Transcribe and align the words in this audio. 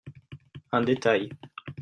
Un 0.71 0.81
détail. 0.81 1.29